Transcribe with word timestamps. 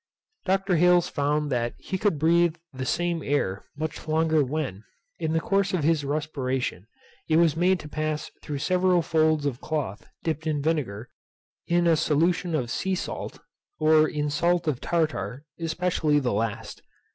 Dr. 0.45 0.77
Hales 0.77 1.07
found 1.09 1.51
that 1.51 1.75
he 1.77 1.99
could 1.99 2.17
breathe 2.17 2.55
the 2.73 2.87
same 2.87 3.21
air 3.21 3.65
much 3.77 4.07
longer 4.07 4.43
when, 4.43 4.83
in 5.19 5.33
the 5.33 5.39
course 5.39 5.75
of 5.75 5.83
his 5.83 6.03
respiration, 6.03 6.87
it 7.29 7.37
was 7.37 7.55
made 7.55 7.79
to 7.81 7.87
pass 7.87 8.31
through 8.41 8.57
several 8.57 9.03
folds 9.03 9.45
of 9.45 9.61
cloth 9.61 10.07
dipped 10.23 10.47
in 10.47 10.59
vinegar, 10.59 11.11
in 11.67 11.85
a 11.85 11.95
solution 11.95 12.55
of 12.55 12.71
sea 12.71 12.95
salt, 12.95 13.41
or 13.77 14.07
in 14.09 14.31
salt 14.31 14.67
of 14.67 14.81
tartar, 14.81 15.45
especially 15.59 16.17
the 16.17 16.33
last. 16.33 16.81